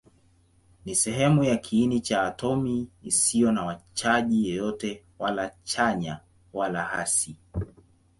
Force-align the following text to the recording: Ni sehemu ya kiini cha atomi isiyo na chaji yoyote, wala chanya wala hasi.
Ni 0.85 0.95
sehemu 0.95 1.43
ya 1.43 1.57
kiini 1.57 1.99
cha 1.99 2.23
atomi 2.23 2.87
isiyo 3.01 3.51
na 3.51 3.81
chaji 3.93 4.49
yoyote, 4.49 5.03
wala 5.19 5.51
chanya 5.63 6.19
wala 6.53 6.83
hasi. 6.83 7.35